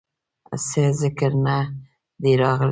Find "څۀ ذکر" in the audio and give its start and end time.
0.67-1.31